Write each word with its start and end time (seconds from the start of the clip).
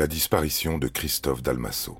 La 0.00 0.06
disparition 0.06 0.78
de 0.78 0.88
Christophe 0.88 1.42
Dalmasso. 1.42 1.98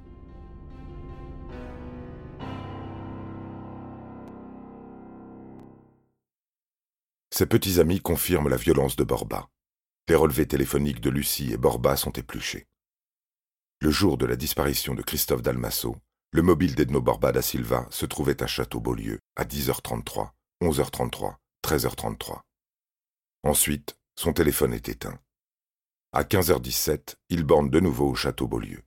Ses 7.30 7.44
petits 7.44 7.78
amis 7.78 8.00
confirment 8.00 8.48
la 8.48 8.56
violence 8.56 8.96
de 8.96 9.04
Borba. 9.04 9.50
Les 10.08 10.14
relevés 10.14 10.48
téléphoniques 10.48 11.02
de 11.02 11.10
Lucie 11.10 11.52
et 11.52 11.58
Borba 11.58 11.94
sont 11.98 12.12
épluchés. 12.12 12.66
Le 13.82 13.90
jour 13.90 14.16
de 14.16 14.24
la 14.24 14.36
disparition 14.36 14.94
de 14.94 15.02
Christophe 15.02 15.42
Dalmasso, 15.42 15.94
le 16.32 16.40
mobile 16.40 16.74
d'Edno 16.74 17.02
Borba 17.02 17.32
da 17.32 17.42
Silva 17.42 17.86
se 17.90 18.06
trouvait 18.06 18.42
à 18.42 18.46
Château-Beaulieu 18.46 19.18
à 19.36 19.44
10h33, 19.44 20.30
11h33, 20.62 21.34
13h33. 21.62 22.40
Ensuite, 23.42 23.98
son 24.16 24.32
téléphone 24.32 24.72
est 24.72 24.88
éteint. 24.88 25.20
À 26.12 26.24
15h17, 26.24 27.14
il 27.28 27.44
borne 27.44 27.70
de 27.70 27.78
nouveau 27.78 28.08
au 28.08 28.14
château 28.16 28.48
Beaulieu. 28.48 28.82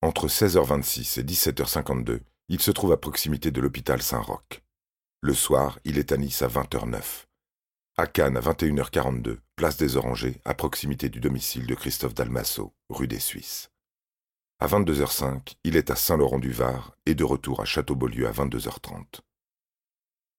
Entre 0.00 0.26
16h26 0.26 1.20
et 1.20 1.22
17h52, 1.22 2.20
il 2.48 2.62
se 2.62 2.70
trouve 2.70 2.92
à 2.92 2.96
proximité 2.96 3.50
de 3.50 3.60
l'hôpital 3.60 4.00
Saint-Roch. 4.00 4.62
Le 5.20 5.34
soir, 5.34 5.78
il 5.84 5.98
est 5.98 6.12
à 6.12 6.16
Nice 6.16 6.40
à 6.40 6.48
20h09. 6.48 7.26
À 7.98 8.06
Cannes 8.06 8.38
à 8.38 8.40
21h42, 8.40 9.36
place 9.54 9.76
des 9.76 9.98
Orangers, 9.98 10.40
à 10.46 10.54
proximité 10.54 11.10
du 11.10 11.20
domicile 11.20 11.66
de 11.66 11.74
Christophe 11.74 12.14
Dalmasso, 12.14 12.72
rue 12.88 13.06
des 13.06 13.20
Suisses. 13.20 13.70
À 14.60 14.66
22h05, 14.66 15.56
il 15.62 15.76
est 15.76 15.90
à 15.90 15.94
Saint-Laurent-du-Var 15.94 16.96
et 17.04 17.14
de 17.14 17.24
retour 17.24 17.60
à 17.60 17.66
Château-Beaulieu 17.66 18.26
à 18.26 18.32
22h30. 18.32 19.20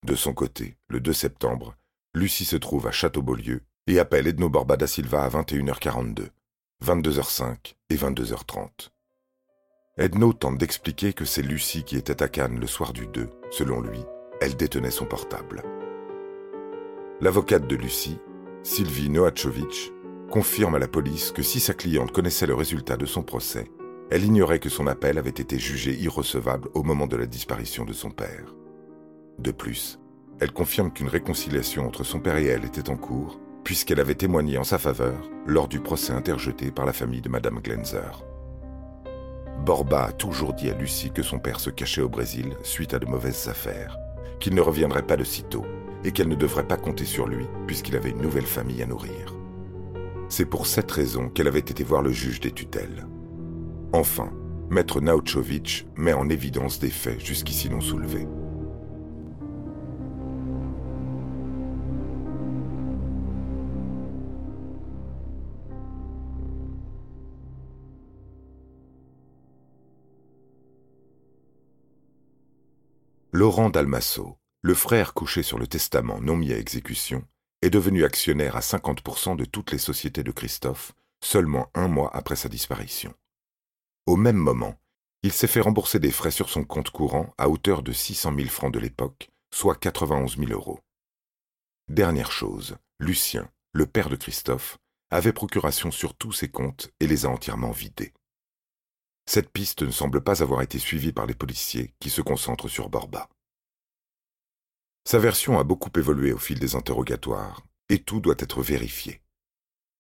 De 0.04 0.16
son 0.16 0.34
côté, 0.34 0.80
le 0.88 1.00
2 1.00 1.14
septembre, 1.14 1.76
Lucie 2.16 2.46
se 2.46 2.56
trouve 2.56 2.88
à 2.88 2.92
Château-Beaulieu 2.92 3.62
et 3.88 4.00
appelle 4.00 4.28
Edno 4.28 4.50
Borba 4.50 4.78
da 4.78 4.88
Silva 4.88 5.24
à 5.24 5.30
21h42, 5.30 6.30
22h05 6.84 7.76
et 7.90 7.96
22h30. 7.96 8.90
Edno 9.98 10.34
tente 10.34 10.58
d'expliquer 10.58 11.14
que 11.14 11.24
c'est 11.24 11.42
Lucie 11.42 11.84
qui 11.84 11.96
était 11.96 12.22
à 12.22 12.28
Cannes 12.28 12.60
le 12.60 12.68
soir 12.68 12.94
du 12.94 13.08
2. 13.08 13.30
Selon 13.52 13.80
lui, 13.80 14.00
elle 14.42 14.58
détenait 14.58 14.92
son 14.92 15.06
portable. 15.06 15.64
L'avocate 17.22 17.68
de 17.68 17.76
Lucie, 17.76 18.18
Sylvie 18.64 19.10
Noachovic, 19.10 19.94
confirme 20.30 20.76
à 20.76 20.80
la 20.80 20.88
police 20.88 21.32
que 21.32 21.44
si 21.44 21.60
sa 21.60 21.74
cliente 21.74 22.12
connaissait 22.12 22.48
le 22.48 22.56
résultat 22.56 22.98
de 22.98 23.06
son 23.06 23.24
procès, 23.24 23.72
elle 24.10 24.26
ignorait 24.26 24.60
que 24.60 24.70
son 24.70 24.88
appel 24.88 25.18
avait 25.18 25.30
été 25.30 25.58
jugé 25.58 25.94
irrecevable 25.94 26.70
au 26.74 26.84
moment 26.84 27.08
de 27.08 27.16
la 27.16 27.26
disparition 27.26 27.86
de 27.86 27.94
son 27.94 28.10
père. 28.10 28.54
De 29.40 29.52
plus, 29.52 30.00
elle 30.40 30.52
confirme 30.52 30.92
qu'une 30.92 31.08
réconciliation 31.08 31.88
entre 31.88 32.04
son 32.04 32.20
père 32.20 32.38
et 32.38 32.48
elle 32.48 32.66
était 32.66 32.90
en 32.90 32.98
cours 32.98 33.40
puisqu'elle 33.66 34.00
avait 34.00 34.16
témoigné 34.16 34.60
en 34.60 34.64
sa 34.64 34.78
faveur 34.78 35.18
lors 35.48 35.68
du 35.68 35.80
procès 35.80 36.14
interjeté 36.14 36.72
par 36.72 36.86
la 36.86 36.94
famille 36.94 37.22
de 37.22 37.30
Madame 37.30 37.60
Glenzer. 37.60 38.24
Borba 39.66 40.06
a 40.06 40.12
toujours 40.12 40.54
dit 40.54 40.70
à 40.70 40.78
Lucie 40.78 41.12
que 41.12 41.24
son 41.24 41.40
père 41.40 41.60
se 41.60 41.72
cachait 41.72 42.02
au 42.02 42.08
Brésil 42.08 42.56
suite 42.62 42.94
à 42.94 43.00
de 43.00 43.08
mauvaises 43.08 43.50
affaires, 43.50 43.98
qu'il 44.40 44.54
ne 44.54 44.62
reviendrait 44.62 45.08
pas 45.08 45.18
de 45.18 45.24
sitôt 45.24 45.66
et 46.04 46.12
qu'elle 46.12 46.28
ne 46.28 46.36
devrait 46.36 46.68
pas 46.68 46.78
compter 46.78 47.06
sur 47.06 47.28
lui 47.28 47.48
puisqu'il 47.66 47.96
avait 47.96 48.12
une 48.12 48.22
nouvelle 48.22 48.46
famille 48.46 48.84
à 48.84 48.86
nourrir. 48.86 49.34
C'est 50.30 50.46
pour 50.46 50.68
cette 50.68 50.92
raison 50.92 51.30
qu'elle 51.30 51.48
avait 51.48 51.60
été 51.60 51.84
voir 51.84 52.04
le 52.04 52.12
juge 52.12 52.40
des 52.40 52.52
tutelles. 52.52 53.08
Enfin, 53.94 54.32
Maître 54.70 55.02
Nauchovic 55.02 55.88
met 55.96 56.14
en 56.14 56.30
évidence 56.30 56.78
des 56.78 56.92
faits 56.92 57.26
jusqu'ici 57.26 57.72
non 57.72 57.82
soulevés. 57.82 58.28
Laurent 73.38 73.70
Dalmasso, 73.70 74.38
le 74.62 74.74
frère 74.74 75.14
couché 75.14 75.44
sur 75.44 75.60
le 75.60 75.68
testament 75.68 76.22
non 76.22 76.38
mis 76.38 76.54
à 76.54 76.58
exécution, 76.58 77.28
est 77.62 77.70
devenu 77.70 78.06
actionnaire 78.06 78.56
à 78.56 78.62
50% 78.62 79.36
de 79.36 79.44
toutes 79.44 79.74
les 79.74 79.78
sociétés 79.78 80.24
de 80.24 80.32
Christophe 80.32 80.94
seulement 81.22 81.70
un 81.74 81.90
mois 81.90 82.16
après 82.16 82.38
sa 82.38 82.48
disparition. 82.48 83.14
Au 84.06 84.16
même 84.16 84.38
moment, 84.38 84.80
il 85.22 85.34
s'est 85.34 85.48
fait 85.48 85.60
rembourser 85.60 86.00
des 86.00 86.12
frais 86.12 86.32
sur 86.32 86.48
son 86.48 86.64
compte 86.64 86.92
courant 86.92 87.34
à 87.38 87.50
hauteur 87.50 87.84
de 87.84 87.92
600 87.92 88.38
000 88.38 88.48
francs 88.48 88.74
de 88.74 88.80
l'époque, 88.80 89.30
soit 89.54 89.76
91 89.76 90.38
000 90.38 90.52
euros. 90.54 90.80
Dernière 91.90 92.32
chose, 92.32 92.78
Lucien, 93.02 93.52
le 93.74 93.86
père 93.86 94.08
de 94.08 94.16
Christophe, 94.16 94.78
avait 95.12 95.34
procuration 95.34 95.92
sur 95.92 96.14
tous 96.14 96.32
ses 96.32 96.48
comptes 96.48 96.90
et 97.02 97.08
les 97.08 97.26
a 97.26 97.30
entièrement 97.32 97.72
vidés. 97.72 98.14
Cette 99.26 99.50
piste 99.50 99.82
ne 99.82 99.92
semble 99.92 100.22
pas 100.22 100.44
avoir 100.44 100.62
été 100.62 100.80
suivie 100.80 101.12
par 101.12 101.26
les 101.26 101.34
policiers 101.34 101.94
qui 102.00 102.10
se 102.10 102.22
concentrent 102.22 102.70
sur 102.70 102.90
Borba. 102.90 103.30
Sa 105.08 105.20
version 105.20 105.60
a 105.60 105.64
beaucoup 105.64 105.92
évolué 105.98 106.32
au 106.32 106.38
fil 106.38 106.60
des 106.60 106.76
interrogatoires, 106.76 107.62
et 107.90 108.00
tout 108.00 108.20
doit 108.20 108.36
être 108.40 108.62
vérifié. 108.62 109.22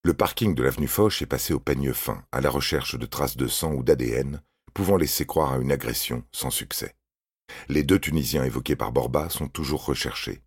Le 0.03 0.13
parking 0.13 0.53
de 0.53 0.63
l'avenue 0.63 0.88
Foch 0.88 1.22
est 1.22 1.28
passé 1.28 1.53
au 1.53 1.59
peigne 1.59 1.94
fin 1.94 2.24
à 2.31 2.41
la 2.41 2.50
recherche 2.50 2.97
de 2.97 3.06
traces 3.06 3.38
de 3.38 3.47
sang 3.47 3.74
ou 3.74 3.84
d'ADN 3.84 4.41
pouvant 4.75 4.97
laisser 4.97 5.25
croire 5.25 5.53
à 5.53 5.57
une 5.57 5.72
agression 5.72 6.24
sans 6.31 6.52
succès. 6.52 6.96
Les 7.69 7.84
deux 7.84 7.97
Tunisiens 7.97 8.44
évoqués 8.44 8.75
par 8.75 8.92
Borba 8.92 9.30
sont 9.30 9.47
toujours 9.47 9.86
recherchés. 9.86 10.44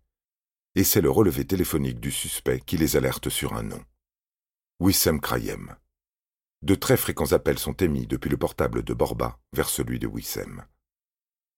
Et 0.75 0.83
c'est 0.83 1.01
le 1.01 1.09
relevé 1.09 1.45
téléphonique 1.45 1.99
du 1.99 2.11
suspect 2.11 2.61
qui 2.61 2.77
les 2.77 2.95
alerte 2.95 3.29
sur 3.29 3.55
un 3.55 3.63
nom. 3.63 3.83
Wissem 4.79 5.19
Krayem, 5.19 5.75
de 6.61 6.75
très 6.75 6.97
fréquents 6.97 7.31
appels 7.31 7.59
sont 7.59 7.73
émis 7.73 8.05
depuis 8.05 8.29
le 8.29 8.37
portable 8.37 8.83
de 8.83 8.93
Borba 8.93 9.39
vers 9.53 9.69
celui 9.69 9.97
de 9.99 10.07
Wissem. 10.07 10.65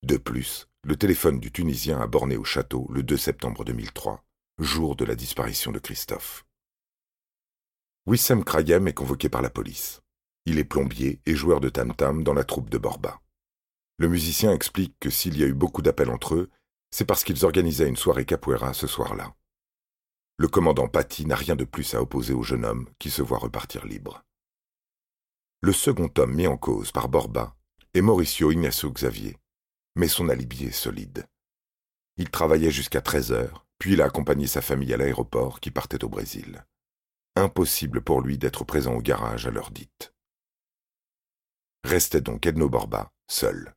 De 0.04 0.18
plus, 0.18 0.68
le 0.84 0.96
téléphone 0.96 1.40
du 1.40 1.52
Tunisien 1.52 2.00
a 2.00 2.08
borné 2.08 2.38
au 2.38 2.44
château 2.44 2.88
le 2.92 3.04
2 3.04 3.18
septembre 3.18 3.64
2003, 3.66 4.24
jour 4.60 4.96
de 4.96 5.06
la 5.06 5.16
disparition 5.16 5.72
de 5.72 5.80
Christophe. 5.80 6.46
Wissem 8.06 8.44
Krayem 8.44 8.88
est 8.88 8.94
convoqué 8.94 9.30
par 9.30 9.42
la 9.42 9.50
police. 9.50 10.02
Il 10.46 10.58
est 10.58 10.64
plombier 10.64 11.22
et 11.26 11.36
joueur 11.36 11.60
de 11.60 11.70
tam-tam 11.70 12.24
dans 12.24 12.34
la 12.34 12.44
troupe 12.44 12.70
de 12.70 12.78
Borba. 12.78 13.22
Le 13.98 14.08
musicien 14.08 14.52
explique 14.52 14.96
que 15.00 15.12
s'il 15.12 15.38
y 15.38 15.44
a 15.44 15.48
eu 15.48 15.54
beaucoup 15.54 15.84
d'appels 15.84 16.10
entre 16.10 16.36
eux, 16.36 16.50
c'est 16.90 17.06
parce 17.06 17.24
qu'ils 17.24 17.46
organisaient 17.46 17.88
une 17.88 17.96
soirée 17.96 18.26
capoeira 18.26 18.74
ce 18.74 18.88
soir-là. 18.88 19.36
Le 20.38 20.48
commandant 20.48 20.88
Paty 20.88 21.28
n'a 21.28 21.36
rien 21.36 21.56
de 21.56 21.64
plus 21.66 21.94
à 21.94 22.02
opposer 22.02 22.34
au 22.34 22.42
jeune 22.42 22.66
homme 22.66 22.90
qui 22.98 23.12
se 23.12 23.22
voit 23.22 23.38
repartir 23.38 23.86
libre. 23.86 24.24
Le 25.64 25.74
second 25.74 26.10
homme 26.18 26.34
mis 26.34 26.48
en 26.48 26.58
cause 26.58 26.92
par 26.92 27.08
Borba 27.08 27.56
est 27.94 28.02
Mauricio 28.02 28.52
Ignacio 28.52 28.92
Xavier, 28.92 29.38
mais 29.96 30.08
son 30.08 30.28
alibi 30.28 30.66
est 30.66 30.72
solide. 30.72 31.28
Il 32.18 32.32
travaillait 32.32 32.72
jusqu'à 32.72 33.00
13 33.00 33.32
heures, 33.32 33.68
puis 33.78 33.94
il 33.94 34.02
a 34.02 34.06
accompagné 34.06 34.48
sa 34.48 34.64
famille 34.64 34.92
à 34.92 34.98
l'aéroport 34.98 35.60
qui 35.60 35.70
partait 35.70 36.04
au 36.04 36.10
Brésil. 36.10 36.66
Impossible 37.36 38.02
pour 38.02 38.22
lui 38.22 38.40
d'être 38.40 38.64
présent 38.64 38.96
au 38.96 39.02
garage 39.02 39.46
à 39.46 39.52
l'heure 39.52 39.70
dite. 39.70 40.16
Restait 41.84 42.22
donc 42.22 42.48
Edno 42.48 42.68
Borba, 42.68 43.12
seul. 43.30 43.76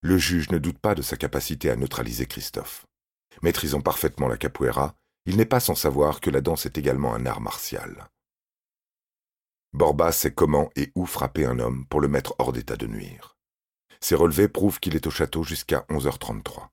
Le 0.00 0.16
juge 0.16 0.48
ne 0.48 0.56
doute 0.56 0.78
pas 0.78 0.94
de 0.94 1.02
sa 1.02 1.18
capacité 1.18 1.68
à 1.68 1.76
neutraliser 1.76 2.24
Christophe. 2.24 2.86
Maîtrisant 3.42 3.82
parfaitement 3.82 4.26
la 4.26 4.38
capoeira, 4.38 4.94
il 5.26 5.36
n'est 5.36 5.44
pas 5.44 5.60
sans 5.60 5.74
savoir 5.74 6.22
que 6.22 6.30
la 6.30 6.40
danse 6.40 6.64
est 6.64 6.78
également 6.78 7.14
un 7.14 7.26
art 7.26 7.42
martial. 7.42 8.08
Borba 9.72 10.10
sait 10.10 10.32
comment 10.32 10.68
et 10.74 10.90
où 10.96 11.06
frapper 11.06 11.46
un 11.46 11.58
homme 11.60 11.86
pour 11.86 12.00
le 12.00 12.08
mettre 12.08 12.34
hors 12.38 12.52
d'état 12.52 12.76
de 12.76 12.86
nuire. 12.86 13.36
Ses 14.00 14.14
relevés 14.14 14.48
prouvent 14.48 14.80
qu'il 14.80 14.96
est 14.96 15.06
au 15.06 15.10
château 15.10 15.44
jusqu'à 15.44 15.84
11h33. 15.90 16.68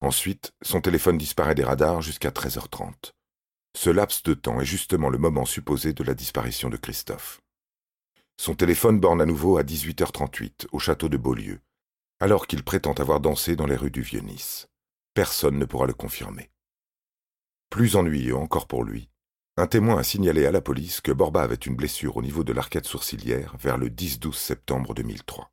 Ensuite, 0.00 0.52
son 0.62 0.80
téléphone 0.80 1.18
disparaît 1.18 1.54
des 1.54 1.64
radars 1.64 2.02
jusqu'à 2.02 2.30
13h30. 2.30 3.12
Ce 3.76 3.90
laps 3.90 4.22
de 4.22 4.34
temps 4.34 4.60
est 4.60 4.66
justement 4.66 5.08
le 5.08 5.18
moment 5.18 5.44
supposé 5.44 5.92
de 5.92 6.04
la 6.04 6.14
disparition 6.14 6.70
de 6.70 6.76
Christophe. 6.76 7.40
Son 8.38 8.54
téléphone 8.54 9.00
borne 9.00 9.20
à 9.20 9.26
nouveau 9.26 9.58
à 9.58 9.62
18h38 9.62 10.68
au 10.72 10.78
château 10.78 11.08
de 11.08 11.16
Beaulieu, 11.16 11.60
alors 12.20 12.46
qu'il 12.46 12.62
prétend 12.62 12.92
avoir 12.92 13.20
dansé 13.20 13.56
dans 13.56 13.66
les 13.66 13.76
rues 13.76 13.90
du 13.90 14.02
Vieux-Nice. 14.02 14.68
Personne 15.14 15.58
ne 15.58 15.64
pourra 15.64 15.86
le 15.86 15.94
confirmer. 15.94 16.50
Plus 17.68 17.96
ennuyeux 17.96 18.36
encore 18.36 18.66
pour 18.66 18.84
lui, 18.84 19.10
un 19.56 19.66
témoin 19.66 19.98
a 19.98 20.02
signalé 20.02 20.46
à 20.46 20.52
la 20.52 20.60
police 20.60 21.00
que 21.00 21.12
Borba 21.12 21.42
avait 21.42 21.54
une 21.54 21.76
blessure 21.76 22.16
au 22.16 22.22
niveau 22.22 22.44
de 22.44 22.52
l'arcade 22.52 22.86
sourcilière 22.86 23.56
vers 23.58 23.78
le 23.78 23.88
10-12 23.88 24.32
septembre 24.32 24.94
2003. 24.94 25.52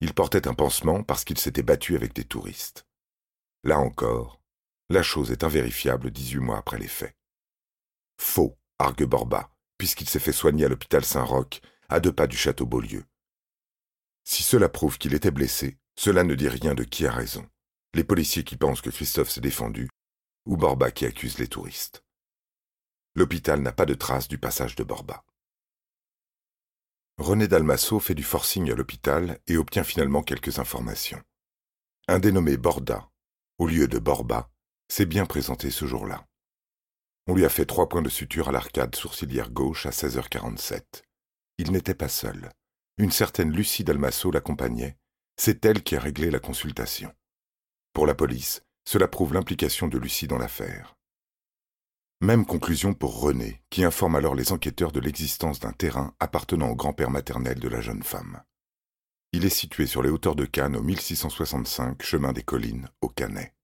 Il 0.00 0.14
portait 0.14 0.48
un 0.48 0.54
pansement 0.54 1.02
parce 1.02 1.24
qu'il 1.24 1.38
s'était 1.38 1.62
battu 1.62 1.94
avec 1.94 2.14
des 2.14 2.24
touristes. 2.24 2.86
Là 3.64 3.78
encore, 3.78 4.40
la 4.88 5.02
chose 5.02 5.30
est 5.30 5.44
invérifiable 5.44 6.10
18 6.10 6.38
mois 6.38 6.58
après 6.58 6.78
les 6.78 6.88
faits. 6.88 7.14
Faux, 8.18 8.56
argue 8.78 9.06
Borba, 9.06 9.50
puisqu'il 9.76 10.08
s'est 10.08 10.18
fait 10.18 10.32
soigner 10.32 10.64
à 10.64 10.68
l'hôpital 10.68 11.04
Saint-Roch, 11.04 11.60
à 11.88 12.00
deux 12.00 12.12
pas 12.12 12.26
du 12.26 12.36
château 12.36 12.66
Beaulieu. 12.66 13.04
Si 14.24 14.42
cela 14.42 14.68
prouve 14.68 14.96
qu'il 14.96 15.14
était 15.14 15.30
blessé, 15.30 15.76
cela 15.96 16.24
ne 16.24 16.34
dit 16.34 16.48
rien 16.48 16.74
de 16.74 16.84
qui 16.84 17.06
a 17.06 17.12
raison. 17.12 17.46
Les 17.94 18.04
policiers 18.04 18.44
qui 18.44 18.56
pensent 18.56 18.80
que 18.80 18.90
Christophe 18.90 19.30
s'est 19.30 19.40
défendu, 19.40 19.90
ou 20.46 20.56
Borba 20.56 20.90
qui 20.90 21.04
accuse 21.04 21.38
les 21.38 21.48
touristes. 21.48 22.04
L'hôpital 23.14 23.60
n'a 23.60 23.72
pas 23.72 23.86
de 23.86 23.94
trace 23.94 24.28
du 24.28 24.38
passage 24.38 24.76
de 24.76 24.84
Borba. 24.84 25.24
René 27.18 27.48
Dalmasso 27.48 28.00
fait 28.00 28.14
du 28.14 28.22
forcing 28.22 28.70
à 28.70 28.74
l'hôpital 28.74 29.40
et 29.46 29.56
obtient 29.56 29.84
finalement 29.84 30.22
quelques 30.22 30.58
informations. 30.58 31.22
Un 32.08 32.18
dénommé 32.18 32.56
Borda, 32.56 33.10
au 33.58 33.66
lieu 33.66 33.88
de 33.88 33.98
Borba, 33.98 34.50
s'est 34.88 35.06
bien 35.06 35.26
présenté 35.26 35.70
ce 35.70 35.86
jour-là. 35.86 36.26
On 37.26 37.34
lui 37.34 37.44
a 37.44 37.50
fait 37.50 37.66
trois 37.66 37.88
points 37.88 38.02
de 38.02 38.08
suture 38.08 38.48
à 38.48 38.52
l'arcade 38.52 38.94
sourcilière 38.96 39.50
gauche 39.50 39.86
à 39.86 39.90
16h47. 39.90 41.02
Il 41.58 41.72
n'était 41.72 41.94
pas 41.94 42.08
seul. 42.08 42.50
Une 42.96 43.12
certaine 43.12 43.52
Lucie 43.52 43.84
Dalmasso 43.84 44.30
l'accompagnait. 44.30 44.96
C'est 45.36 45.64
elle 45.64 45.82
qui 45.82 45.96
a 45.96 46.00
réglé 46.00 46.30
la 46.30 46.38
consultation. 46.38 47.12
Pour 47.92 48.06
la 48.06 48.14
police, 48.14 48.62
cela 48.84 49.08
prouve 49.08 49.34
l'implication 49.34 49.88
de 49.88 49.98
Lucie 49.98 50.26
dans 50.26 50.38
l'affaire. 50.38 50.96
Même 52.22 52.44
conclusion 52.44 52.92
pour 52.92 53.18
René, 53.18 53.62
qui 53.70 53.82
informe 53.82 54.14
alors 54.14 54.34
les 54.34 54.52
enquêteurs 54.52 54.92
de 54.92 55.00
l'existence 55.00 55.58
d'un 55.58 55.72
terrain 55.72 56.12
appartenant 56.20 56.68
au 56.68 56.76
grand-père 56.76 57.08
maternel 57.08 57.58
de 57.58 57.68
la 57.68 57.80
jeune 57.80 58.02
femme. 58.02 58.42
Il 59.32 59.46
est 59.46 59.48
situé 59.48 59.86
sur 59.86 60.02
les 60.02 60.10
hauteurs 60.10 60.36
de 60.36 60.44
Cannes 60.44 60.76
au 60.76 60.82
1665, 60.82 62.02
chemin 62.02 62.34
des 62.34 62.42
collines, 62.42 62.90
au 63.00 63.08
Canet. 63.08 63.54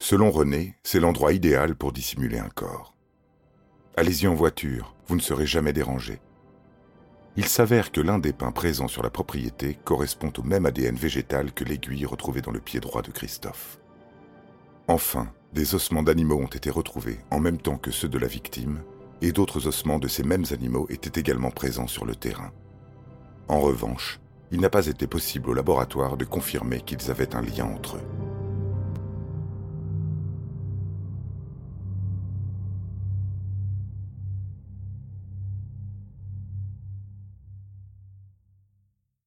Selon 0.00 0.30
René, 0.30 0.76
c'est 0.84 1.00
l'endroit 1.00 1.32
idéal 1.32 1.74
pour 1.74 1.92
dissimuler 1.92 2.38
un 2.38 2.50
corps. 2.50 2.94
Allez-y 3.96 4.28
en 4.28 4.34
voiture, 4.34 4.94
vous 5.08 5.16
ne 5.16 5.20
serez 5.20 5.46
jamais 5.46 5.72
dérangé. 5.72 6.20
Il 7.34 7.48
s'avère 7.48 7.90
que 7.90 8.00
l'un 8.00 8.20
des 8.20 8.32
pins 8.32 8.52
présents 8.52 8.86
sur 8.86 9.02
la 9.02 9.10
propriété 9.10 9.76
correspond 9.84 10.32
au 10.38 10.42
même 10.44 10.66
ADN 10.66 10.94
végétal 10.94 11.52
que 11.52 11.64
l'aiguille 11.64 12.06
retrouvée 12.06 12.42
dans 12.42 12.52
le 12.52 12.60
pied 12.60 12.78
droit 12.78 13.02
de 13.02 13.10
Christophe. 13.10 13.80
Enfin, 14.86 15.32
des 15.52 15.74
ossements 15.74 16.02
d'animaux 16.02 16.40
ont 16.40 16.46
été 16.46 16.70
retrouvés 16.70 17.18
en 17.30 17.40
même 17.40 17.58
temps 17.58 17.78
que 17.78 17.90
ceux 17.90 18.08
de 18.08 18.18
la 18.18 18.26
victime, 18.26 18.82
et 19.20 19.32
d'autres 19.32 19.66
ossements 19.66 19.98
de 19.98 20.08
ces 20.08 20.22
mêmes 20.22 20.44
animaux 20.50 20.86
étaient 20.90 21.18
également 21.18 21.50
présents 21.50 21.86
sur 21.86 22.04
le 22.04 22.14
terrain. 22.14 22.52
En 23.48 23.60
revanche, 23.60 24.20
il 24.50 24.60
n'a 24.60 24.70
pas 24.70 24.86
été 24.86 25.06
possible 25.06 25.50
au 25.50 25.54
laboratoire 25.54 26.16
de 26.16 26.24
confirmer 26.24 26.80
qu'ils 26.80 27.10
avaient 27.10 27.34
un 27.34 27.42
lien 27.42 27.64
entre 27.64 27.96
eux. 27.96 28.08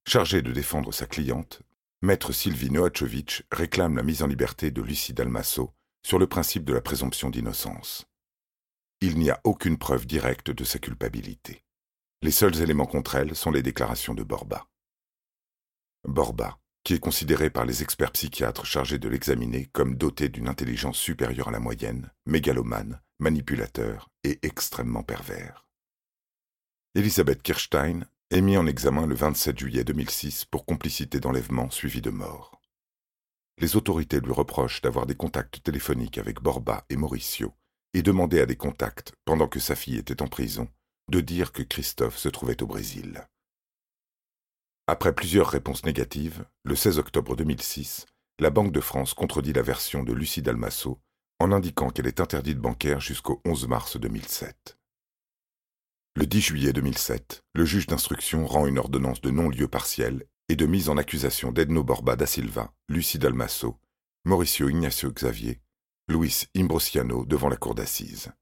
Chargé 0.06 0.42
de 0.42 0.52
défendre 0.52 0.92
sa 0.92 1.06
cliente, 1.06 1.62
Maître 2.02 2.32
Sylvie 2.32 2.70
Noachevitch 2.70 3.44
réclame 3.50 3.96
la 3.96 4.02
mise 4.02 4.22
en 4.22 4.26
liberté 4.26 4.70
de 4.70 4.82
Lucie 4.82 5.14
Dalmasso 5.14 5.72
sur 6.02 6.18
le 6.18 6.26
principe 6.26 6.64
de 6.64 6.72
la 6.72 6.80
présomption 6.80 7.30
d'innocence. 7.30 8.06
Il 9.00 9.18
n'y 9.18 9.30
a 9.30 9.40
aucune 9.44 9.78
preuve 9.78 10.06
directe 10.06 10.50
de 10.50 10.64
sa 10.64 10.78
culpabilité. 10.78 11.64
Les 12.22 12.30
seuls 12.30 12.60
éléments 12.60 12.86
contre 12.86 13.16
elle 13.16 13.34
sont 13.34 13.50
les 13.50 13.62
déclarations 13.62 14.14
de 14.14 14.22
Borba. 14.22 14.66
Borba, 16.06 16.58
qui 16.84 16.94
est 16.94 17.00
considéré 17.00 17.50
par 17.50 17.64
les 17.64 17.82
experts 17.82 18.12
psychiatres 18.12 18.64
chargés 18.64 18.98
de 18.98 19.08
l'examiner 19.08 19.66
comme 19.66 19.96
doté 19.96 20.28
d'une 20.28 20.48
intelligence 20.48 20.98
supérieure 20.98 21.48
à 21.48 21.52
la 21.52 21.60
moyenne, 21.60 22.10
mégalomane, 22.26 23.00
manipulateur 23.18 24.08
et 24.24 24.38
extrêmement 24.42 25.02
pervers. 25.02 25.66
Elisabeth 26.94 27.42
Kirstein 27.42 28.04
est 28.30 28.40
mise 28.40 28.58
en 28.58 28.66
examen 28.66 29.06
le 29.06 29.14
27 29.14 29.58
juillet 29.58 29.84
2006 29.84 30.44
pour 30.46 30.64
complicité 30.64 31.20
d'enlèvement 31.20 31.70
suivi 31.70 32.00
de 32.00 32.10
mort. 32.10 32.61
Les 33.58 33.76
autorités 33.76 34.20
lui 34.20 34.32
reprochent 34.32 34.80
d'avoir 34.80 35.06
des 35.06 35.14
contacts 35.14 35.62
téléphoniques 35.62 36.18
avec 36.18 36.40
Borba 36.40 36.84
et 36.88 36.96
Mauricio 36.96 37.52
et 37.94 38.02
demander 38.02 38.40
à 38.40 38.46
des 38.46 38.56
contacts, 38.56 39.12
pendant 39.24 39.48
que 39.48 39.60
sa 39.60 39.74
fille 39.74 39.98
était 39.98 40.22
en 40.22 40.28
prison, 40.28 40.68
de 41.10 41.20
dire 41.20 41.52
que 41.52 41.62
Christophe 41.62 42.16
se 42.16 42.28
trouvait 42.28 42.62
au 42.62 42.66
Brésil. 42.66 43.26
Après 44.86 45.14
plusieurs 45.14 45.48
réponses 45.48 45.84
négatives, 45.84 46.44
le 46.64 46.74
16 46.74 46.98
octobre 46.98 47.36
2006, 47.36 48.06
la 48.40 48.50
Banque 48.50 48.72
de 48.72 48.80
France 48.80 49.14
contredit 49.14 49.52
la 49.52 49.62
version 49.62 50.02
de 50.02 50.12
Lucie 50.12 50.42
Dalmasso 50.42 50.98
en 51.38 51.52
indiquant 51.52 51.90
qu'elle 51.90 52.06
est 52.06 52.20
interdite 52.20 52.58
bancaire 52.58 53.00
jusqu'au 53.00 53.40
11 53.44 53.68
mars 53.68 53.96
2007. 53.96 54.78
Le 56.14 56.26
10 56.26 56.40
juillet 56.40 56.72
2007, 56.72 57.42
le 57.54 57.64
juge 57.64 57.86
d'instruction 57.86 58.46
rend 58.46 58.66
une 58.66 58.78
ordonnance 58.78 59.20
de 59.20 59.30
non-lieu 59.30 59.68
partiel 59.68 60.26
et 60.48 60.56
de 60.56 60.66
mise 60.66 60.88
en 60.88 60.96
accusation 60.96 61.52
d'Edno 61.52 61.82
Borba 61.84 62.16
da 62.16 62.26
Silva, 62.26 62.72
Lucie 62.88 63.18
Dalmasso, 63.18 63.78
Mauricio 64.24 64.68
Ignacio 64.68 65.10
Xavier, 65.12 65.60
Luis 66.08 66.46
Imbrosiano 66.54 67.24
devant 67.24 67.48
la 67.48 67.56
cour 67.56 67.74
d'assises. 67.74 68.32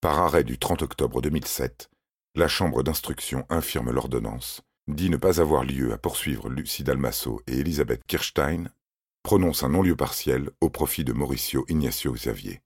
Par 0.00 0.18
arrêt 0.18 0.44
du 0.44 0.58
30 0.58 0.82
octobre 0.82 1.20
2007, 1.20 1.90
la 2.34 2.48
Chambre 2.48 2.82
d'instruction 2.82 3.44
infirme 3.50 3.90
l'ordonnance, 3.90 4.62
dit 4.88 5.10
ne 5.10 5.16
pas 5.16 5.40
avoir 5.40 5.64
lieu 5.64 5.92
à 5.92 5.98
poursuivre 5.98 6.48
Lucie 6.48 6.84
Dalmasso 6.84 7.42
et 7.46 7.58
Elisabeth 7.58 8.02
Kirstein, 8.06 8.70
prononce 9.22 9.62
un 9.62 9.68
non-lieu 9.68 9.96
partiel 9.96 10.50
au 10.60 10.70
profit 10.70 11.04
de 11.04 11.12
Mauricio 11.12 11.64
Ignacio 11.68 12.12
Xavier. 12.12 12.62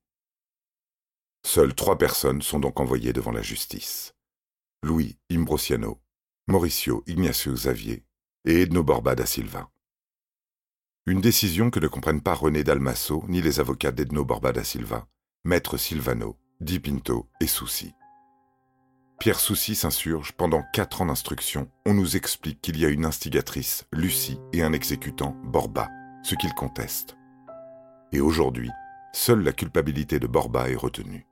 Seules 1.45 1.75
trois 1.75 1.99
personnes 1.99 2.43
sont 2.43 2.61
donc 2.61 2.81
envoyées 2.81 3.13
devant 3.13 3.33
la 3.33 3.43
justice. 3.43 4.15
Louis 4.83 5.19
Imbrosiano, 5.31 6.01
Mauricio 6.47 7.03
Ignacio 7.07 7.53
Xavier 7.53 8.05
et 8.47 8.63
Edno 8.63 8.83
Borba 8.83 9.15
da 9.15 9.25
Silva. 9.25 9.71
Une 11.07 11.21
décision 11.23 11.71
que 11.71 11.81
ne 11.81 11.89
comprennent 11.89 12.21
pas 12.21 12.35
René 12.35 12.63
Dalmasso 12.63 13.25
ni 13.27 13.41
les 13.41 13.59
avocats 13.59 13.93
d'Edno 13.93 14.25
Borba 14.25 14.53
da 14.53 14.63
Silva, 14.63 15.07
maître 15.45 15.79
Silvano, 15.79 16.37
Di 16.61 16.79
Pinto 16.79 17.29
et 17.41 17.47
Soucy. 17.47 17.95
Pierre 19.19 19.41
Soucy 19.41 19.75
s'insurge 19.75 20.33
pendant 20.33 20.63
quatre 20.75 21.01
ans 21.01 21.07
d'instruction. 21.07 21.71
On 21.87 21.95
nous 21.95 22.17
explique 22.17 22.61
qu'il 22.61 22.79
y 22.79 22.85
a 22.85 22.91
une 22.91 23.07
instigatrice, 23.07 23.87
Lucie, 23.93 24.39
et 24.53 24.63
un 24.63 24.75
exécutant, 24.75 25.37
Borba, 25.45 25.89
ce 26.23 26.35
qu'il 26.35 26.53
conteste. 26.53 27.17
Et 28.13 28.21
aujourd'hui, 28.21 28.71
seule 29.15 29.43
la 29.43 29.53
culpabilité 29.53 30.19
de 30.19 30.27
Borba 30.27 30.69
est 30.69 30.77
retenue. 30.77 31.27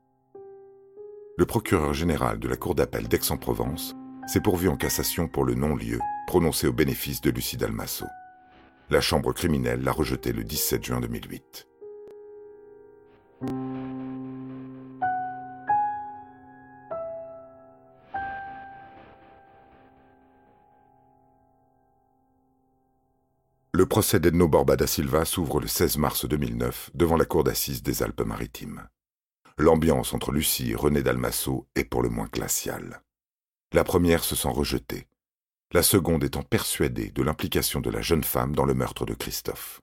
Le 1.36 1.44
procureur 1.44 1.92
général 1.92 2.38
de 2.38 2.48
la 2.48 2.56
Cour 2.56 2.74
d'appel 2.74 3.08
d'Aix-en-Provence 3.08 3.94
s'est 4.26 4.40
pourvu 4.40 4.68
en 4.68 4.76
cassation 4.76 5.28
pour 5.28 5.44
le 5.44 5.54
non-lieu 5.54 6.00
prononcé 6.32 6.66
au 6.66 6.72
bénéfice 6.72 7.20
de 7.20 7.28
Lucie 7.28 7.58
Dalmasso. 7.58 8.06
La 8.88 9.02
Chambre 9.02 9.34
criminelle 9.34 9.82
l'a 9.82 9.92
rejeté 9.92 10.32
le 10.32 10.44
17 10.44 10.82
juin 10.82 10.98
2008. 10.98 11.68
Le 23.72 23.84
procès 23.84 24.18
d'Edno 24.18 24.48
Borba 24.48 24.76
da 24.76 24.86
Silva 24.86 25.26
s'ouvre 25.26 25.60
le 25.60 25.66
16 25.66 25.98
mars 25.98 26.24
2009 26.24 26.92
devant 26.94 27.18
la 27.18 27.26
cour 27.26 27.44
d'assises 27.44 27.82
des 27.82 28.02
Alpes-Maritimes. 28.02 28.88
L'ambiance 29.58 30.14
entre 30.14 30.32
Lucie 30.32 30.70
et 30.70 30.76
René 30.76 31.02
Dalmasso 31.02 31.66
est 31.74 31.84
pour 31.84 32.02
le 32.02 32.08
moins 32.08 32.30
glaciale. 32.32 33.02
La 33.74 33.84
première 33.84 34.24
se 34.24 34.34
sent 34.34 34.48
rejetée, 34.48 35.06
la 35.72 35.82
seconde 35.82 36.22
étant 36.22 36.42
persuadée 36.42 37.10
de 37.10 37.22
l'implication 37.22 37.80
de 37.80 37.90
la 37.90 38.02
jeune 38.02 38.24
femme 38.24 38.54
dans 38.54 38.66
le 38.66 38.74
meurtre 38.74 39.06
de 39.06 39.14
Christophe. 39.14 39.80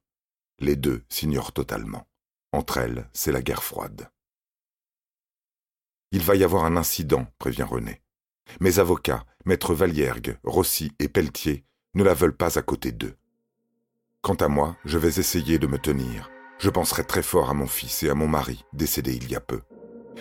Les 0.59 0.75
deux 0.75 1.03
s'ignorent 1.09 1.51
totalement. 1.51 2.07
Entre 2.51 2.77
elles, 2.77 3.09
c'est 3.13 3.31
la 3.31 3.41
guerre 3.41 3.63
froide. 3.63 4.09
Il 6.11 6.21
va 6.21 6.35
y 6.35 6.43
avoir 6.43 6.65
un 6.65 6.77
incident, 6.77 7.27
prévient 7.39 7.63
René. 7.63 8.01
Mes 8.59 8.79
avocats, 8.79 9.25
maîtres 9.45 9.73
Valiergue, 9.73 10.37
Rossi 10.43 10.91
et 10.99 11.07
Pelletier, 11.07 11.65
ne 11.95 12.03
la 12.03 12.13
veulent 12.13 12.37
pas 12.37 12.57
à 12.57 12.61
côté 12.61 12.91
d'eux. 12.91 13.15
Quant 14.21 14.35
à 14.35 14.47
moi, 14.47 14.75
je 14.85 14.97
vais 14.97 15.19
essayer 15.19 15.59
de 15.59 15.67
me 15.67 15.77
tenir. 15.77 16.29
Je 16.59 16.69
penserai 16.69 17.03
très 17.03 17.23
fort 17.23 17.49
à 17.49 17.53
mon 17.53 17.67
fils 17.67 18.03
et 18.03 18.09
à 18.09 18.15
mon 18.15 18.27
mari, 18.27 18.65
décédé 18.73 19.15
il 19.15 19.29
y 19.29 19.35
a 19.35 19.39
peu. 19.39 19.61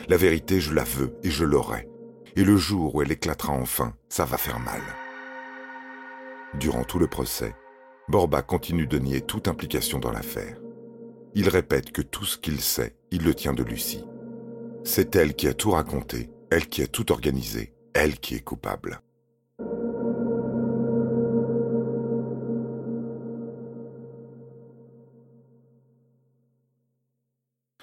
La 0.08 0.16
vérité, 0.16 0.60
je 0.60 0.72
la 0.72 0.84
veux 0.84 1.18
et 1.24 1.30
je 1.30 1.44
l'aurai. 1.44 1.88
Et 2.36 2.44
le 2.44 2.56
jour 2.56 2.94
où 2.94 3.02
elle 3.02 3.12
éclatera 3.12 3.52
enfin, 3.52 3.94
ça 4.08 4.24
va 4.24 4.38
faire 4.38 4.60
mal. 4.60 4.82
Durant 6.54 6.84
tout 6.84 6.98
le 6.98 7.06
procès, 7.06 7.54
Borba 8.08 8.40
continue 8.40 8.86
de 8.86 8.98
nier 8.98 9.20
toute 9.20 9.48
implication 9.48 9.98
dans 9.98 10.10
l'affaire. 10.10 10.58
Il 11.34 11.48
répète 11.48 11.92
que 11.92 12.00
tout 12.00 12.24
ce 12.24 12.38
qu'il 12.38 12.60
sait, 12.60 12.96
il 13.10 13.22
le 13.22 13.34
tient 13.34 13.52
de 13.52 13.62
Lucie. 13.62 14.04
C'est 14.82 15.14
elle 15.14 15.34
qui 15.34 15.46
a 15.46 15.54
tout 15.54 15.72
raconté, 15.72 16.30
elle 16.50 16.66
qui 16.68 16.82
a 16.82 16.86
tout 16.86 17.12
organisé, 17.12 17.74
elle 17.92 18.18
qui 18.18 18.34
est 18.34 18.40
coupable. 18.40 19.02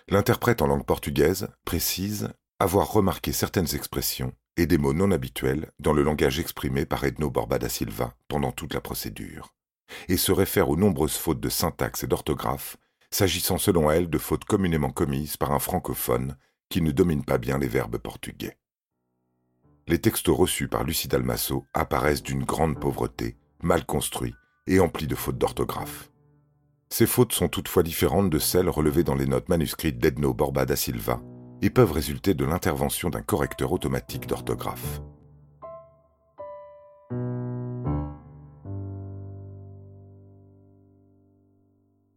L'interprète 0.07 0.62
en 0.62 0.67
langue 0.67 0.86
portugaise 0.86 1.50
précise 1.65 2.29
avoir 2.60 2.91
remarqué 2.91 3.31
certaines 3.31 3.75
expressions 3.75 4.34
et 4.58 4.66
des 4.68 4.78
mots 4.78 4.94
non 4.94 5.12
habituels 5.12 5.72
dans 5.80 5.94
le 5.94 6.04
langage 6.04 6.40
exprimé 6.40 6.86
par 6.86 7.04
Edno 7.04 7.30
Borba 7.30 7.60
da 7.60 7.70
Silva 7.70 8.16
pendant 8.28 8.52
toute 8.52 8.74
la 8.74 8.82
procédure, 8.82 9.54
et 10.08 10.18
se 10.18 10.32
réfère 10.32 10.70
aux 10.70 10.78
nombreuses 10.78 11.18
fautes 11.18 11.40
de 11.40 11.50
syntaxe 11.50 12.04
et 12.04 12.08
d'orthographe, 12.08 12.78
s'agissant 13.12 13.58
selon 13.58 13.92
elle 13.92 14.10
de 14.10 14.18
fautes 14.18 14.46
communément 14.46 14.92
commises 14.92 15.38
par 15.38 15.52
un 15.52 15.60
francophone 15.60 16.38
qui 16.70 16.82
ne 16.82 16.92
domine 16.92 17.24
pas 17.24 17.38
bien 17.38 17.58
les 17.58 17.68
verbes 17.68 17.98
portugais. 17.98 18.58
les 19.88 20.00
textes 20.00 20.28
reçus 20.30 20.68
par 20.68 20.84
Lucie 20.84 21.08
Dalmasso 21.08 21.66
apparaissent 21.74 22.24
d'une 22.24 22.44
grande 22.44 22.80
pauvreté, 22.80 23.38
mal 23.62 23.86
construits 23.86 24.34
et 24.68 24.80
emplis 24.80 25.08
de 25.08 25.16
fautes 25.16 25.38
d'orthographe. 25.38 26.10
Ces 26.90 27.06
fautes 27.06 27.34
sont 27.34 27.50
toutefois 27.50 27.84
différentes 27.84 28.30
de 28.30 28.40
celles 28.40 28.70
relevées 28.70 29.04
dans 29.04 29.16
les 29.16 29.28
notes 29.28 29.50
manuscrites 29.50 30.00
d'Edno 30.00 30.34
Borba 30.34 30.66
da 30.66 30.76
Silva 30.76 31.22
et 31.62 31.70
peuvent 31.70 31.92
résulter 31.92 32.34
de 32.34 32.46
l'intervention 32.46 33.10
d'un 33.10 33.22
correcteur 33.22 33.72
automatique 33.72 34.28
d'orthographe. 34.28 35.02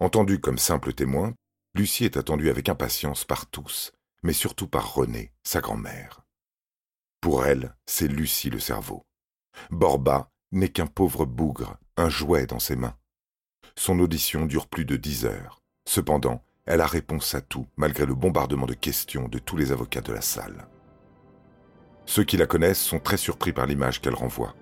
Entendue 0.00 0.40
comme 0.40 0.59
simple 0.59 0.92
témoin, 0.92 1.35
Lucie 1.75 2.04
est 2.04 2.16
attendue 2.16 2.50
avec 2.50 2.68
impatience 2.68 3.25
par 3.25 3.47
tous, 3.47 3.92
mais 4.23 4.33
surtout 4.33 4.68
par 4.68 4.95
Renée, 4.95 5.33
sa 5.42 5.61
grand-mère. 5.61 6.23
Pour 7.21 7.45
elle, 7.45 7.75
c'est 7.87 8.09
Lucie 8.09 8.50
le 8.50 8.61
cerveau. 8.61 9.02
Borba 9.71 10.30
n'est 10.52 10.71
qu'un 10.71 10.87
pauvre 10.87 11.26
bougre, 11.26 11.76
un 11.97 12.09
jouet 12.09 12.47
dans 12.47 12.61
ses 12.61 12.76
mains. 12.76 12.97
Son 13.76 13.99
audition 13.99 14.47
dure 14.47 14.68
plus 14.68 14.85
de 14.85 14.97
dix 14.97 15.25
heures. 15.25 15.62
Cependant, 15.87 16.45
elle 16.68 16.82
a 16.82 16.87
réponse 16.87 17.34
à 17.34 17.40
tout, 17.40 17.66
malgré 17.78 18.04
le 18.04 18.14
bombardement 18.14 18.66
de 18.66 18.75
questions 18.75 19.26
de 19.26 19.38
tous 19.38 19.56
les 19.56 19.72
avocats 19.72 20.02
de 20.02 20.12
la 20.12 20.20
salle. 20.20 20.68
Ceux 22.04 22.25
qui 22.25 22.37
la 22.37 22.46
connaissent 22.46 22.82
sont 22.82 22.98
très 22.98 23.16
surpris 23.16 23.54
par 23.54 23.64
l'image 23.64 24.02
qu'elle 24.02 24.14
renvoie. 24.14 24.54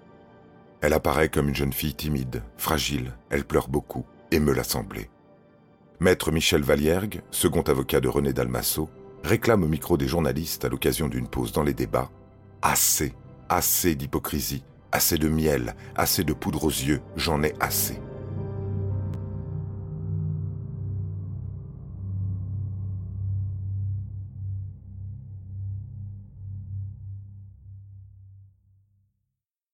Elle 0.80 0.92
apparaît 0.92 1.28
comme 1.28 1.48
une 1.48 1.54
jeune 1.56 1.72
fille 1.72 1.96
timide, 1.96 2.44
fragile, 2.58 3.12
elle 3.28 3.44
pleure 3.44 3.66
beaucoup 3.66 4.06
et 4.30 4.38
me 4.38 4.52
l'a 4.52 4.62
semblé. 4.62 5.10
Maître 5.98 6.30
Michel 6.30 6.62
Valiergue, 6.62 7.22
second 7.32 7.62
avocat 7.62 8.00
de 8.00 8.08
René 8.08 8.32
Dalmasso, 8.32 8.88
réclame 9.24 9.64
au 9.64 9.68
micro 9.68 9.96
des 9.96 10.06
journalistes 10.06 10.64
à 10.64 10.68
l'occasion 10.68 11.08
d'une 11.08 11.28
pause 11.28 11.50
dans 11.50 11.64
les 11.64 11.74
débats 11.74 12.12
Assez, 12.62 13.14
assez 13.48 13.96
d'hypocrisie, 13.96 14.64
assez 14.92 15.18
de 15.18 15.28
miel, 15.28 15.74
assez 15.96 16.22
de 16.22 16.32
poudre 16.32 16.64
aux 16.64 16.70
yeux, 16.70 17.02
j'en 17.16 17.42
ai 17.42 17.52
assez. 17.58 17.98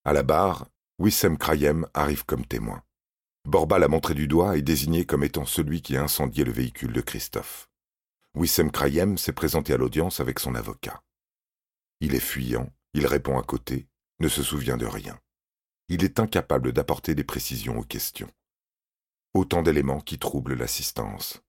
À 0.04 0.12
la 0.12 0.24
barre, 0.24 0.66
Wissem 0.98 1.38
Krayem 1.38 1.86
arrive 1.94 2.24
comme 2.24 2.44
témoin. 2.44 2.82
Borba 3.44 3.78
l'a 3.78 3.86
montré 3.86 4.14
du 4.14 4.26
doigt 4.26 4.56
et 4.56 4.62
désigné 4.62 5.06
comme 5.06 5.22
étant 5.22 5.44
celui 5.44 5.80
qui 5.80 5.96
a 5.96 6.02
incendié 6.02 6.42
le 6.42 6.50
véhicule 6.50 6.92
de 6.92 7.00
Christophe. 7.00 7.70
Wissem 8.34 8.72
Krayem 8.72 9.16
s'est 9.16 9.32
présenté 9.32 9.72
à 9.72 9.76
l'audience 9.76 10.18
avec 10.18 10.40
son 10.40 10.56
avocat. 10.56 11.04
Il 12.00 12.16
est 12.16 12.20
fuyant, 12.20 12.68
il 12.94 13.06
répond 13.06 13.38
à 13.38 13.44
côté, 13.44 13.86
ne 14.18 14.26
se 14.26 14.42
souvient 14.42 14.76
de 14.76 14.86
rien. 14.86 15.20
Il 15.88 16.02
est 16.02 16.18
incapable 16.18 16.72
d'apporter 16.72 17.14
des 17.14 17.24
précisions 17.24 17.78
aux 17.78 17.84
questions. 17.84 18.30
Autant 19.34 19.62
d'éléments 19.62 20.00
qui 20.00 20.18
troublent 20.18 20.54
l'assistance. 20.54 21.42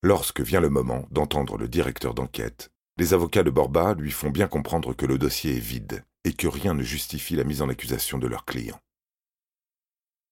Lorsque 0.00 0.40
vient 0.40 0.60
le 0.60 0.70
moment 0.70 1.08
d'entendre 1.10 1.58
le 1.58 1.66
directeur 1.66 2.14
d'enquête, 2.14 2.70
les 2.98 3.14
avocats 3.14 3.42
de 3.42 3.50
Borba 3.50 3.94
lui 3.94 4.12
font 4.12 4.30
bien 4.30 4.46
comprendre 4.46 4.94
que 4.94 5.06
le 5.06 5.18
dossier 5.18 5.56
est 5.56 5.60
vide 5.60 6.04
et 6.24 6.34
que 6.34 6.46
rien 6.46 6.74
ne 6.74 6.82
justifie 6.82 7.36
la 7.36 7.44
mise 7.44 7.62
en 7.62 7.68
accusation 7.68 8.18
de 8.18 8.26
leur 8.26 8.44
client. 8.44 8.80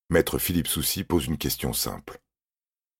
Maître 0.08 0.38
Philippe 0.38 0.68
Soucy 0.68 1.04
pose 1.04 1.26
une 1.26 1.38
question 1.38 1.72
simple. 1.72 2.20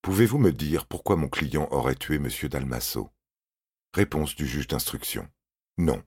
Pouvez-vous 0.03 0.39
me 0.39 0.53
dire 0.53 0.87
pourquoi 0.87 1.17
mon 1.17 1.29
client 1.29 1.69
aurait 1.71 1.97
tué 1.97 2.17
M. 2.17 2.29
Dalmasso? 2.49 3.11
Réponse 3.93 4.35
du 4.37 4.47
juge 4.47 4.69
d'instruction. 4.69 5.29
Non. 5.77 6.03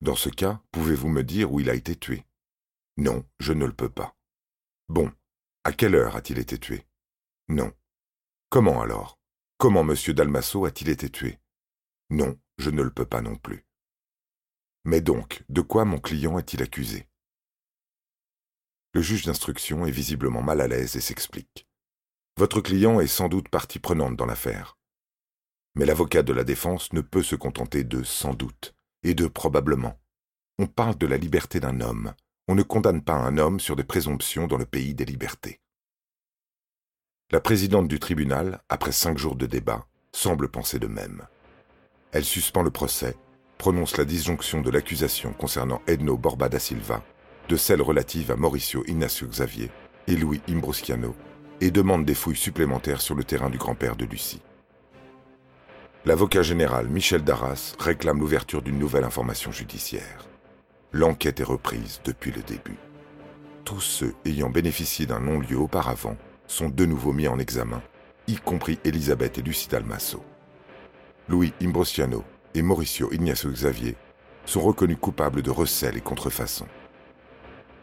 Dans 0.00 0.14
ce 0.14 0.28
cas, 0.28 0.62
pouvez-vous 0.70 1.08
me 1.08 1.24
dire 1.24 1.52
où 1.52 1.60
il 1.60 1.70
a 1.70 1.74
été 1.74 1.96
tué? 1.96 2.24
Non, 2.96 3.24
je 3.40 3.52
ne 3.52 3.64
le 3.64 3.72
peux 3.72 3.88
pas. 3.88 4.16
Bon, 4.88 5.12
à 5.64 5.72
quelle 5.72 5.94
heure 5.94 6.16
a-t-il 6.16 6.38
été 6.38 6.58
tué? 6.58 6.86
Non. 7.48 7.72
Comment 8.50 8.80
alors? 8.80 9.18
Comment 9.56 9.80
M. 9.80 9.96
Dalmasso 10.14 10.64
a-t-il 10.64 10.88
été 10.88 11.10
tué? 11.10 11.40
Non, 12.10 12.38
je 12.58 12.70
ne 12.70 12.82
le 12.82 12.90
peux 12.90 13.06
pas 13.06 13.22
non 13.22 13.36
plus. 13.36 13.64
Mais 14.84 15.00
donc, 15.00 15.42
de 15.48 15.60
quoi 15.60 15.84
mon 15.84 15.98
client 15.98 16.38
est-il 16.38 16.62
accusé? 16.62 17.06
Le 18.94 19.02
juge 19.02 19.26
d'instruction 19.26 19.86
est 19.86 19.90
visiblement 19.90 20.42
mal 20.42 20.60
à 20.60 20.68
l'aise 20.68 20.96
et 20.96 21.00
s'explique. 21.00 21.66
Votre 22.36 22.60
client 22.60 23.00
est 23.00 23.06
sans 23.06 23.28
doute 23.28 23.48
partie 23.48 23.78
prenante 23.78 24.16
dans 24.16 24.26
l'affaire. 24.26 24.78
Mais 25.74 25.84
l'avocat 25.84 26.22
de 26.22 26.32
la 26.32 26.44
défense 26.44 26.92
ne 26.92 27.00
peut 27.00 27.22
se 27.22 27.36
contenter 27.36 27.84
de 27.84 28.02
sans 28.02 28.34
doute 28.34 28.74
et 29.02 29.14
de 29.14 29.26
probablement. 29.26 30.00
On 30.58 30.66
parle 30.66 30.96
de 30.96 31.06
la 31.06 31.16
liberté 31.16 31.60
d'un 31.60 31.80
homme. 31.80 32.14
On 32.48 32.54
ne 32.54 32.62
condamne 32.62 33.02
pas 33.02 33.14
un 33.14 33.38
homme 33.38 33.60
sur 33.60 33.76
des 33.76 33.84
présomptions 33.84 34.46
dans 34.46 34.56
le 34.56 34.66
pays 34.66 34.94
des 34.94 35.04
libertés. 35.04 35.60
La 37.30 37.40
présidente 37.40 37.88
du 37.88 38.00
tribunal, 38.00 38.62
après 38.68 38.92
cinq 38.92 39.18
jours 39.18 39.36
de 39.36 39.46
débat, 39.46 39.86
semble 40.12 40.48
penser 40.48 40.78
de 40.78 40.86
même. 40.86 41.26
Elle 42.12 42.24
suspend 42.24 42.62
le 42.62 42.70
procès, 42.70 43.16
prononce 43.58 43.96
la 43.96 44.04
disjonction 44.04 44.60
de 44.60 44.70
l'accusation 44.70 45.32
concernant 45.32 45.82
Edno 45.88 46.16
Borba 46.16 46.48
da 46.48 46.60
Silva, 46.60 47.02
de 47.48 47.56
celle 47.56 47.82
relative 47.82 48.30
à 48.30 48.36
Mauricio 48.36 48.84
Ignacio 48.86 49.26
Xavier 49.26 49.70
et 50.06 50.16
Louis 50.16 50.40
Imbrosciano, 50.48 51.14
et 51.60 51.72
demande 51.72 52.04
des 52.04 52.14
fouilles 52.14 52.36
supplémentaires 52.36 53.00
sur 53.00 53.16
le 53.16 53.24
terrain 53.24 53.50
du 53.50 53.58
grand-père 53.58 53.96
de 53.96 54.04
Lucie. 54.04 54.40
L'avocat 56.04 56.42
général 56.42 56.86
Michel 56.86 57.24
Darras 57.24 57.74
réclame 57.80 58.20
l'ouverture 58.20 58.62
d'une 58.62 58.78
nouvelle 58.78 59.04
information 59.04 59.50
judiciaire. 59.50 60.26
L'enquête 60.92 61.40
est 61.40 61.44
reprise 61.44 62.00
depuis 62.04 62.30
le 62.30 62.42
début. 62.42 62.78
Tous 63.64 63.80
ceux 63.80 64.14
ayant 64.24 64.48
bénéficié 64.48 65.04
d'un 65.04 65.20
non-lieu 65.20 65.58
auparavant 65.58 66.16
sont 66.46 66.68
de 66.68 66.86
nouveau 66.86 67.12
mis 67.12 67.28
en 67.28 67.38
examen, 67.38 67.82
y 68.28 68.36
compris 68.36 68.78
Elisabeth 68.84 69.36
et 69.38 69.42
Lucie 69.42 69.68
Dalmasso. 69.68 70.22
Louis 71.28 71.52
Imbrosciano 71.60 72.24
et 72.54 72.62
Mauricio 72.62 73.12
Ignacio 73.12 73.50
Xavier 73.50 73.96
sont 74.44 74.60
reconnus 74.60 74.98
coupables 75.00 75.42
de 75.42 75.50
recel 75.50 75.96
et 75.96 76.00
contrefaçon. 76.00 76.66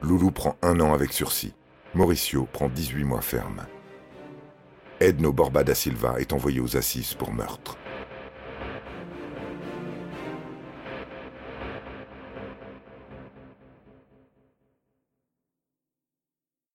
Loulou 0.01 0.31
prend 0.31 0.57
un 0.61 0.79
an 0.79 0.93
avec 0.93 1.13
sursis 1.13 1.53
Mauricio 1.93 2.45
prend 2.51 2.67
18 2.67 3.05
mois 3.05 3.21
ferme. 3.21 3.65
Edno 4.99 5.31
Borba 5.31 5.63
da 5.63 5.73
Silva 5.73 6.19
est 6.19 6.33
envoyé 6.33 6.59
aux 6.59 6.75
assises 6.75 7.13
pour 7.13 7.31
meurtre. 7.31 7.77